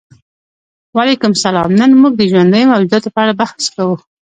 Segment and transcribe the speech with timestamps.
[0.95, 3.95] وعلیکم السلام نن موږ د ژوندیو موجوداتو په اړه بحث کوو